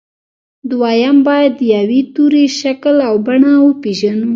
[0.69, 4.29] دويم بايد د يوه توري شکل او بڼه وپېژنو.